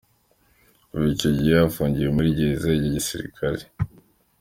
Kuva 0.89 1.07
icyo 1.15 1.29
gihe 1.37 1.55
afungiye 1.67 2.07
muri 2.15 2.35
gereza 2.37 2.67
ya 2.71 2.83
gisirikare. 2.95 3.63